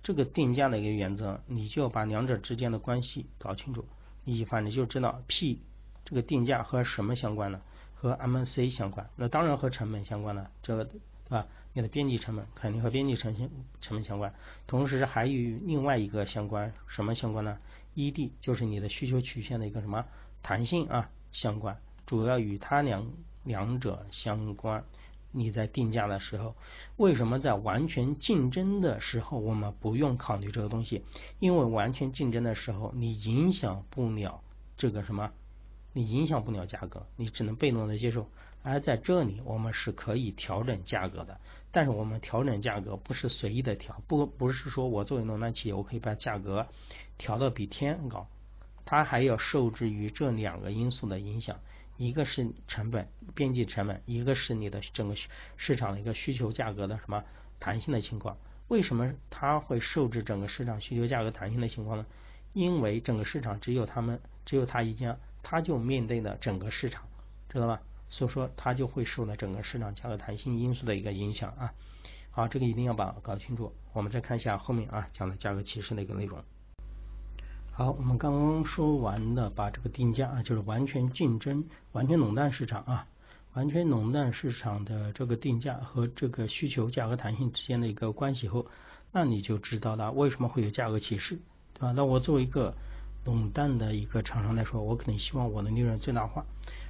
[0.01, 3.86] 这个定价的一个原则，你就把两者之间的关系搞清楚，
[4.23, 5.62] 你反正就知道 P
[6.05, 7.62] 这个定价和什么相关呢？
[7.93, 10.89] 和 MC 相关，那当然和成本相关了，这个。
[11.29, 13.49] 啊，你的边际成本肯定和边际成本
[13.81, 14.33] 成本相关，
[14.67, 17.57] 同时还与另外一个相关，什么相关呢
[17.95, 20.05] ？ED 就是你的需求曲线的一个什么
[20.43, 23.11] 弹性啊相关，主要与它两
[23.43, 24.83] 两者相关。
[25.38, 26.55] 你在定价的时候，
[26.95, 31.03] 为什么在完全竞争的时候我们不用考虑这个东西？
[31.39, 34.41] 因为完全竞争的时候，你影响不了
[34.77, 35.33] 这个什么，
[35.95, 38.29] 你影响不了价格，你只能被动的接受。
[38.63, 41.39] 而在这里，我们是可以调整价格的，
[41.71, 46.67] 但是我们调整价格不是随意的调，不不是说我作为垄断企业，我可以把价格
[47.17, 48.27] 调的比天高，
[48.84, 51.62] 它还要受制于这两个因素的影响，
[51.95, 55.15] 一个是成本边际成本，一个是你的整个
[55.55, 57.23] 市场的一个需求价格的什么
[57.62, 58.36] 弹性的情况。
[58.67, 62.05] 为什么它会受制整个市场需求价格弹性的情况呢？
[62.51, 67.03] 因为整个市场只有他们，只有他一家，他就面对了整个市场，
[67.49, 67.79] 知道吧？
[68.10, 71.71] 所以说，它就会受到整个市场价格弹性因素的一个影响啊。
[72.31, 73.71] 好，这个一定要把搞清楚。
[73.93, 76.39] 我们再看一下后面啊讲的价格歧视的一个内容。
[77.71, 83.08] 好，我们刚刚说完了，把这个定价啊，就是完全竞争、完全垄断市场啊，
[83.53, 88.65] 完全垄断市场的这个定价和这个需求价格弹性之间的一个关系后，
[89.12, 91.39] 那你就知道了为什么会有价格歧视，
[91.73, 91.91] 对吧？
[91.93, 92.75] 那我作为一个
[93.25, 96.45] 垄断的一个厂商来说，我肯定希望我的利润最大化，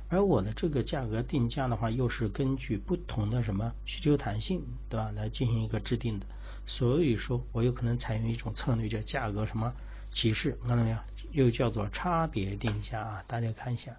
[0.09, 5.11] 而我的这个价格定价的话，又是根据不同的什么需求弹性，对吧？
[5.15, 6.25] 来进行一个制定的。
[6.67, 9.73] 所以说我有可能采用一种策略，叫价格什么
[10.11, 10.97] 歧视，看到没有？
[11.31, 13.23] 又叫做差别定价啊！
[13.27, 13.95] 大家看一下，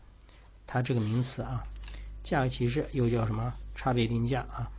[0.66, 1.64] 它这个名词啊，
[2.22, 3.54] 价格歧视又叫什么？
[3.74, 4.70] 差别定价啊？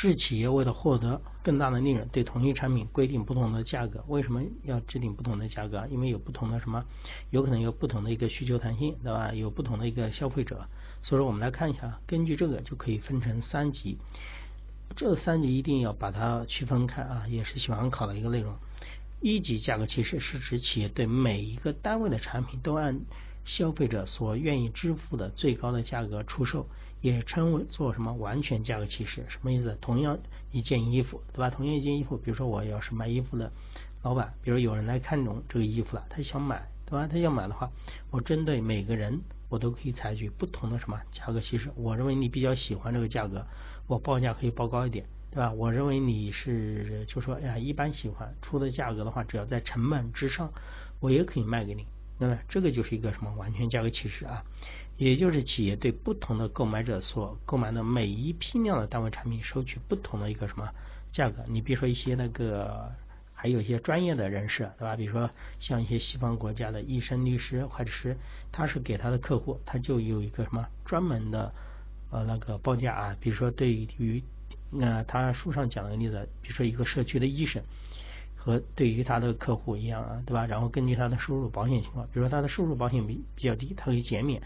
[0.00, 4.04] 是企业为了获得更大的利润，对同一产品规定不同的价格。
[4.06, 5.88] 为什么要制定不同的价格？
[5.90, 6.84] 因为有不同的什么，
[7.30, 9.32] 有可能有不同的一个需求弹性，对吧？
[9.34, 10.68] 有不同的一个消费者。
[11.02, 13.98] 所以说，我们来看一下，根据这个就可以分成三级。
[14.94, 18.54] 这三级一定要把它区分开啊，也是喜欢考的一个内容。
[19.20, 23.00] 一级价格歧视是指企业对每一个单位的产品都按
[23.44, 26.68] 消费者所愿意支付的最高的价格出售。
[27.00, 29.24] 也称为做什么完全价格歧视？
[29.28, 29.78] 什么意思？
[29.80, 30.18] 同样
[30.50, 31.50] 一件衣服，对吧？
[31.50, 33.52] 同样一件衣服，比如说我要是卖衣服的
[34.02, 37.06] 老板，比如有人来看中这个衣服了，他想买，对吧？
[37.06, 37.70] 他要买的话，
[38.10, 41.70] 我针对每个人，我都可以采取不同的什么价格歧视。
[41.76, 43.46] 我认为你比较喜欢这个价格，
[43.86, 45.52] 我报价可以报高一点，对吧？
[45.52, 50.52] 我认为你是就说哎呀一般喜欢出的价格的话，只要在成本之上，
[51.00, 51.86] 我也可以卖给你。
[52.20, 54.42] 那么这个就是一个什么完全价格歧视啊？
[54.98, 60.68] 也就是企业对不同的购买者所购买的每一批量的单位产品收取不同的一个什么
[61.10, 61.44] 价格？
[61.48, 62.92] 你比如说一些那个，
[63.32, 64.96] 还有一些专业的人士，对吧？
[64.96, 65.30] 比如说
[65.60, 68.16] 像一些西方国家的医生、律师，或者是
[68.50, 71.54] 他是给他的客户，他就有一个什么专门的
[72.10, 73.16] 呃那个报价啊。
[73.20, 74.22] 比如说对于
[74.78, 77.62] 呃他书上讲的例子，比如说一个社区的医生。
[78.40, 80.46] 和对于他的客户一样啊，对吧？
[80.46, 84.40] 然后根据他的收入、保险情况，比如说他的收入保险比比较低，他可以减免；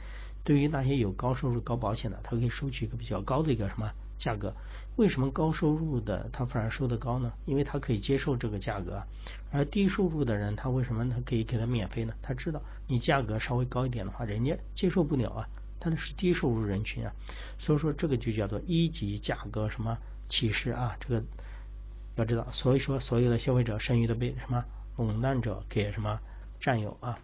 [0.44, 4.54] 对于那些有高收入、高保险的，他可以收取一个比较高的一个什么价格？
[4.96, 7.32] 为什么高收入的他反而收的高呢？
[7.46, 9.02] 因为他可以接受这个价格，
[9.50, 12.14] 而低收入的人他为什么他可以给他免费呢？
[12.22, 15.48] 他知道你价格稍微高一点的话，人家接受不了啊，
[15.80, 17.12] 他的是低收入人群啊，
[17.58, 21.24] 所以说这个就叫做一级价格什么歧视啊，这个。
[22.14, 24.62] 要知道，所以说所有的消费者剩余都被什么
[24.98, 26.20] 垄断者给什么
[26.60, 27.18] 占有啊？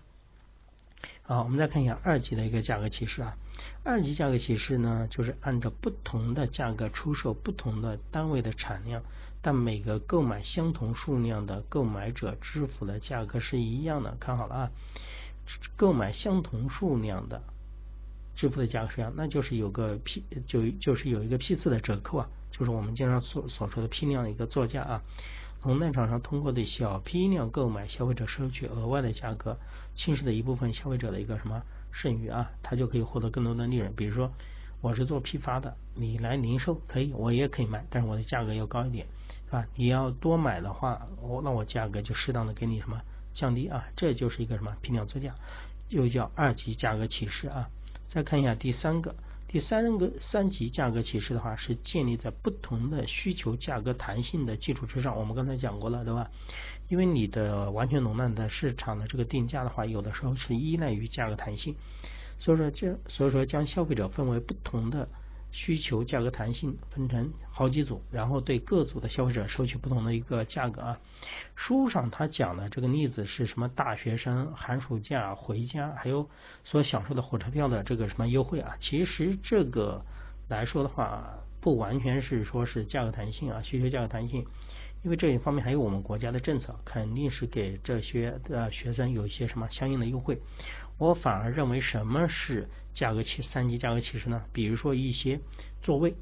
[1.29, 3.37] 好，我们再看一下二级的一个价格歧视啊。
[3.85, 9.03] 二级价格歧视呢，就是按照不同的价格出售不同的单位的产量，
[9.43, 14.17] 但每个购买相同数量的购买者支付的价格是一样的。
[14.19, 14.71] 看好了啊，
[15.77, 17.43] 购买相同数量的
[18.35, 22.29] 支付的价格是一样，那就是有个批就就是有一个批次的折扣啊。
[22.53, 25.03] 就是我们经常所所说的批量的一个作价啊，
[25.64, 29.59] 垄断厂商通过对小批量购买消费者收取额外的价格，
[29.97, 33.92] 侵蚀的一部分消费者的一个什么剩余啊，他就可以获得更多的利润。
[33.97, 34.31] 比如说，
[34.81, 39.07] 我是做批发的，你来零售可以，我也可以卖，但是我的价格要高一点，
[39.47, 39.66] 是吧？
[39.75, 43.01] 你要多买的话，我那我价格就适当的给你什么
[43.35, 45.35] 降低啊，这就是一个什么批量作价，
[45.88, 47.68] 又叫二级价格歧视啊。
[48.09, 49.16] 再看一下第三个。
[49.51, 55.19] 第三个三级价格歧视的话，是建立在不同的需求价格弹性的基础之上。
[55.19, 56.31] 我们刚才讲过了，对吧？
[56.91, 61.75] 因为你的完全垄断的市场的这个定价的话，有的时候是依赖于价格弹性，
[62.39, 65.09] 所以说这所以说将消费者分为不同的。
[65.51, 71.01] 需求价格弹性分成好几组，然后对各组的消费者收取不同的一个价格啊。
[71.57, 73.69] 书上他讲的这个例子是什么？
[73.69, 76.29] 大学生寒暑假回家，还有
[76.65, 78.77] 所享受的火车票的这个什么优惠啊？
[78.79, 80.05] 其实这个
[80.49, 84.47] 来说的话，不完全是说是价格弹性啊，需求价格弹性，
[85.03, 90.41] 因为这一方面还有我们国家的政策，肯定是给这些的学生有一些什么相应的优惠。
[90.99, 94.43] 我反而认为什么是价格歧三级价格歧视呢？
[94.53, 95.39] 比如说一些
[95.83, 96.15] 座位，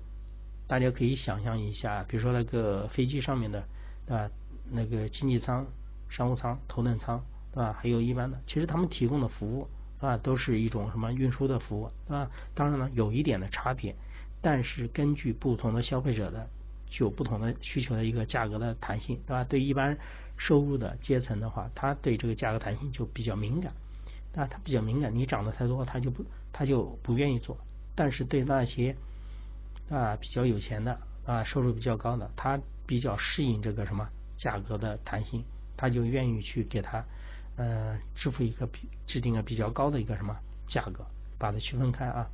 [0.69, 3.65] 大家可以想象一下，比如说那个飞机上面的，
[4.05, 4.31] 对吧？
[4.71, 5.67] 那个经济舱、
[6.11, 7.75] 商务舱、头等舱，对吧？
[7.81, 9.67] 还有一般的，其实他们提供的服务
[10.01, 12.31] 啊，都是一种什么运输的服务，对吧？
[12.55, 13.97] 当然了，有一点的差别，
[14.43, 16.47] 但是根据不同的消费者的
[16.91, 19.45] 具有不同的需求的一个价格的弹性，对吧？
[19.45, 19.97] 对一般
[20.37, 23.73] 收入的阶层的话，他对这个价格弹性就比较敏感。
[24.35, 26.23] 啊，他比较敏感，你涨得太多，他就不
[26.57, 27.59] 他就不愿意做。
[27.95, 28.97] 但是对那些
[29.91, 35.45] 啊比较有钱的啊收入比较高的，他比较适应这个什么价格的弹性，
[35.77, 37.05] 他就愿意去给他
[37.57, 40.35] 呃支付一个比制定个比较高的一个什么
[40.67, 41.05] 价格，
[41.39, 42.27] 把它区分开啊。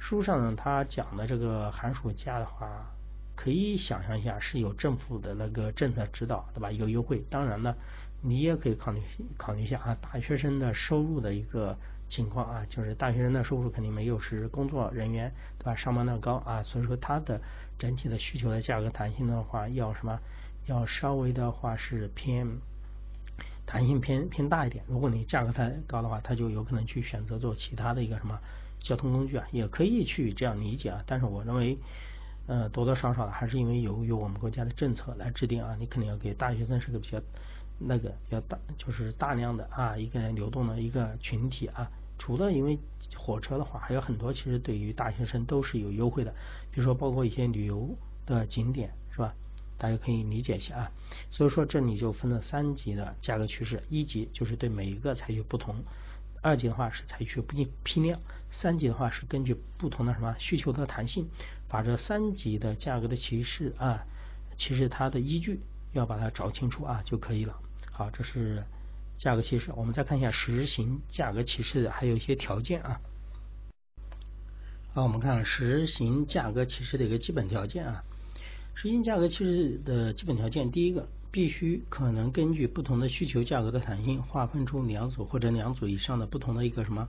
[0.00, 2.90] 书上呢他讲的这个寒暑假的话，
[3.36, 6.72] 可以想象一下是有政府的那个政策指导，对吧？
[6.72, 7.76] 有优惠，当然呢。
[8.24, 9.02] 你也可以考虑
[9.36, 11.76] 考虑一下啊，大学生的收入的一个
[12.14, 17.40] 情况啊，就是大学生的收入肯定没有是工作人员对吧上班的高啊，所以说它的
[17.78, 20.20] 整体的需求的价格弹性的话，要什么
[20.66, 22.46] 要稍微的话是偏
[23.64, 24.84] 弹性偏偏大一点。
[24.88, 28.38] 如果你价格太高的话，他就有可能去选择做其他的一个什么
[28.80, 31.02] 交通工具啊，也可以去这样理解啊。
[31.06, 31.78] 但是我认为，
[32.46, 37.18] 呃，多多少少的还是因为由于我们国家的政策来制定啊，你肯定要给大学生是个比较
[37.78, 41.90] 那个要大，就是大量的啊一个人流动的一个群体啊。
[42.24, 42.78] 除了因为
[43.16, 46.32] 火车的话，还有很多其实对于大学生都是有优惠的，
[46.70, 47.96] 比如说包括一些旅游
[48.26, 49.34] 的景点，是吧？
[49.76, 50.92] 大家可以理解一下啊。
[51.32, 55.74] 所以说这里就分了三级的价格趋势，一级就是对每一个采取不同，
[56.42, 58.20] 二级的话是采取不定批量，
[58.52, 61.28] 三级的话是根据不同的什么需求的弹性，
[61.68, 64.04] 把这三级的价格的歧视啊，
[64.56, 65.58] 其实它的依据
[65.92, 67.58] 要把它找清楚啊就可以了。
[67.90, 68.62] 好，这是。
[69.22, 73.00] 价格歧视，我们再看一下实行价格歧视的还有一些条件啊。
[74.92, 78.02] 好，我们看实行价格歧视的一个基本条件啊。
[78.74, 87.06] 实行价格歧视的基本条件，第一个，必须可能根据不同的需求价格的弹性，划分出两组或者两组以上的不同的一个什么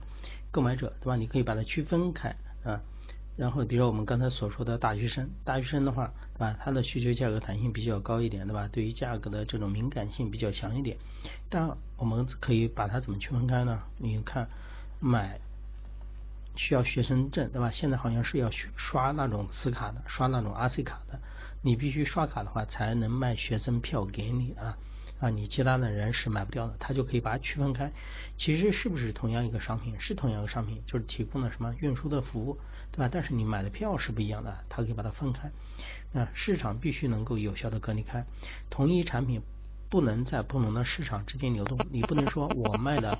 [0.52, 1.16] 购买者，对吧？
[1.16, 2.80] 你可以把它区分开啊。
[3.36, 8.68] 然后，比如说我们刚才所说的大学生，大学生的话，啊，他的需求价格弹性比较高一点，对吧？
[8.68, 10.96] 对于价格的这种敏感性比较强一点。
[11.50, 13.82] 但我们可以把它怎么区分开呢？
[13.98, 14.48] 你看，
[15.00, 15.40] 买
[16.54, 17.70] 需要学生证，对吧？
[17.72, 21.18] 现在好像是要刷那种磁卡的，刷那种 RC 卡的，
[21.62, 24.78] 你必须刷卡的话才能卖学生票给你啊。
[25.20, 27.90] 啊，你其他的人是买不掉的，他就可以把它区分开。
[28.36, 29.94] 其实是不是同样一个商品？
[29.98, 32.58] 是同样一个商品，就是提供的什么运输的服务，
[32.94, 33.10] 对吧？
[33.12, 35.50] 但是你买的票是不一样的，它可以把它分开。
[36.12, 38.24] 那市场必须能够有效的隔离开，
[38.70, 39.42] 同一产品。
[39.90, 43.16] 不能在不同的市场之间流动，你不能说我卖了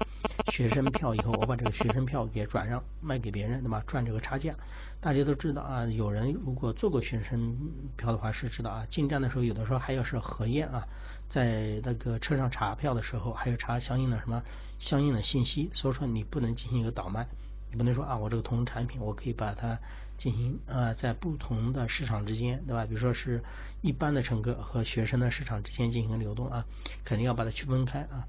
[0.51, 3.81] 学生票以后，我把这个学生票给转让卖给别人，对吧？
[3.87, 4.53] 赚这个差价。
[5.01, 7.57] 大家都知道啊，有人如果做过学生
[7.97, 10.85] 票的话是知道啊，进站的时候有的时候还要是核验啊，
[11.29, 14.43] 在那个车上查票的时候还要查相应的什么
[14.81, 17.29] 相应的信息，所以说你不能进行一个倒卖，
[17.75, 19.79] 不能说啊，我这个同产品我可以把它。
[20.17, 22.87] 进行呃，在不同的市场之间，对吧？
[22.87, 23.43] 比如说是
[23.83, 26.65] 一般的乘客和学生的市场之间进行流动啊，
[27.05, 28.29] 肯定要把它区分开啊。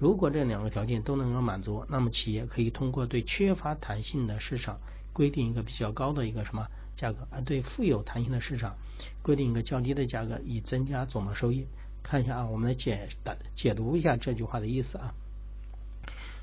[0.00, 4.80] 如果这两个条件都能够满足，那么企业可以通过对缺乏弹性的市场
[5.12, 6.66] 规定一个比较高的一个什么
[6.96, 8.74] 价格，而对富有弹性的市场
[9.22, 11.68] 规定一个较低的价格，以增加总的收益。
[12.02, 15.14] 看一下啊，我们来解答解读一下这句话的意思啊。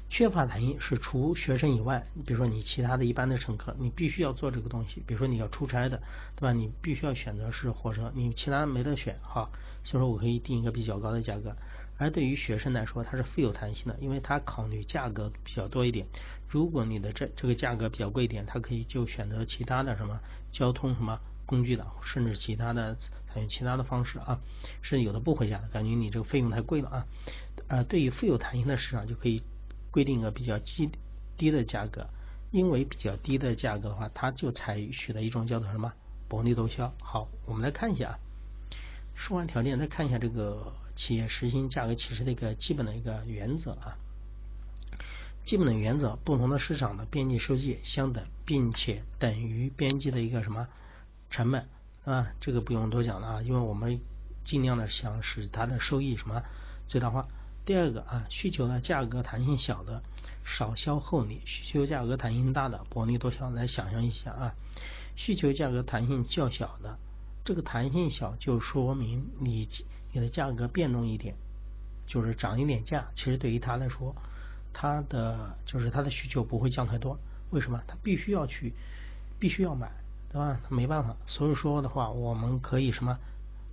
[0.10, 5.04] 缺乏弹性是除学生以外，比如说你其他的一般的乘客，你必须要做这个东西。
[5.06, 6.02] 比如说你要出差的，
[6.36, 6.54] 对吧？
[6.54, 9.50] 你必须要选择是火车，你其他没得选，哈，
[9.84, 11.56] 所以说我可以定一个比较高的价格。
[11.98, 16.08] 而对于学生来说，它是富有弹性的，因为它考虑价格比较多一点。
[16.48, 20.20] 如果你的这这个价格比较贵一点，它可以就选择其他的什么
[20.54, 24.40] 交通什么工具的，甚至其他的采用其他的方式啊，
[24.82, 27.06] 甚至有的不回家的，感觉你这个费用太贵了啊。
[27.68, 29.44] 呃，对于富有弹性的市场就可以。
[29.92, 30.90] 规定个比较低
[31.38, 32.10] 低的价格，
[32.52, 35.94] 因为比较低的价格的话，它就采取的一种叫做什么
[36.28, 36.94] 薄利多销。
[37.02, 38.20] 好，我们来看一下啊，
[39.16, 43.98] 说完条件，再看一下这个企业实行价格歧视的一个基本的一个原则啊。
[45.46, 50.68] 基本的原则，不同的市场的边际收益相等，并且等于边际的一个什么
[51.30, 51.68] 成本
[52.04, 52.34] 啊？
[52.42, 54.02] 这个不用多讲了啊，因为我们
[54.44, 56.44] 尽量的想使它的收益什么
[56.90, 57.28] 最大化。
[57.68, 60.02] 第二个啊，需求的价格弹性小的
[60.46, 63.50] 少销厚利，需求价格弹性大的薄利多销。
[63.50, 64.56] 来想象一下啊，
[65.18, 66.98] 需求价格弹性较小的，
[67.44, 69.68] 这个弹性小就说明你
[70.14, 71.36] 你的价格变动一点，
[72.08, 74.16] 就是涨一点价，其实对于他来说，
[74.72, 77.20] 他的就是他的需求不会降太多。
[77.50, 77.84] 为什么？
[77.86, 78.72] 他必须要去，
[79.40, 79.92] 必须要买，
[80.32, 80.58] 对吧？
[80.64, 81.18] 他没办法。
[81.28, 83.20] 所以说的话，我们可以什么？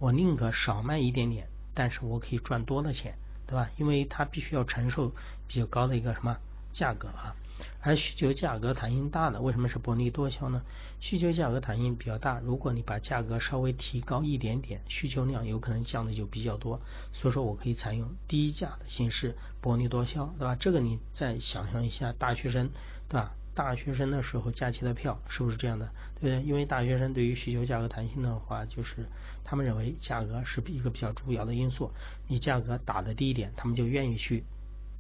[0.00, 3.14] 我宁可少卖一点点，但是我可以赚多的钱。
[3.46, 3.70] 对吧？
[3.78, 5.12] 因为它必须要承受
[5.46, 6.38] 比较高的一个什么
[6.72, 7.36] 价格啊？
[7.80, 10.62] 而需求价格弹性大的，为什么是薄利多销呢？
[11.00, 16.80] 需求价格弹性比较大，如果你把价格稍微提高一点点，需求量有可能降的就比较多。
[17.12, 20.56] 所以说我可以采用低价的形式薄利多销，对吧？
[20.56, 22.70] 这个你再想象一下，大学生，
[23.08, 23.34] 对吧？
[23.54, 25.86] 大学生的时候假期的票是不是这样的？
[26.14, 26.42] 对不对？
[26.42, 29.06] 因为大学生对于需求价格弹性的话，就是
[29.44, 31.92] 他们认为价格是一个比较主要的因素。
[32.26, 34.42] 你价格打的低一点，他们就愿意去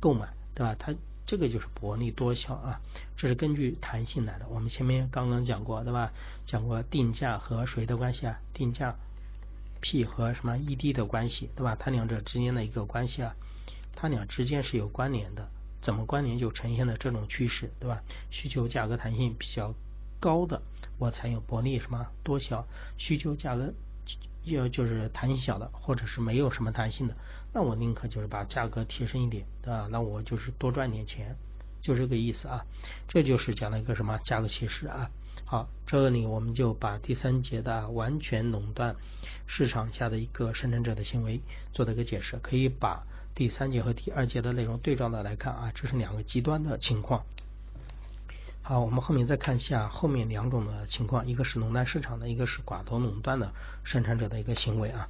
[0.00, 0.76] 购买，对吧？
[0.78, 0.94] 它
[1.26, 2.80] 这个就是薄利多销啊，
[3.16, 4.46] 这是根据弹性来的。
[4.48, 6.12] 我们前面刚刚讲过，对吧？
[6.46, 8.38] 讲过定价和谁的关系啊？
[8.52, 8.94] 定价
[9.80, 11.76] P 和什么 ED 的关系，对吧？
[11.80, 13.34] 它两者之间的一个关系啊，
[13.96, 15.48] 它俩之间是有关联的。
[15.84, 18.02] 怎么关联就呈现了这种趋势，对吧？
[18.30, 19.74] 需求价格弹性比较
[20.18, 20.62] 高的，
[20.98, 22.64] 我采用薄利什么多销；
[22.96, 23.74] 需求价格
[24.44, 27.14] 要就是弹性小的，或者是没有什么弹性的，
[27.52, 31.36] 那我宁可就是把价格提升一点啊，那我就是多赚点钱，
[31.82, 32.64] 就这个意思啊。
[33.06, 35.10] 这就是讲了一个什么价格歧视啊。
[35.44, 38.96] 好，这里我们就把第三节的完全垄断
[39.46, 41.42] 市场下的一个生产者的行为
[41.74, 43.04] 做了一个解释，可以把
[43.34, 47.24] 第三节和第二节的内容对照的来看啊，这是两个极端的情况。
[48.62, 55.08] 好，我们后面再看一下后面两种的情况，一个是垄断市场的，一个是寡头垄断的生产者的一个行为啊。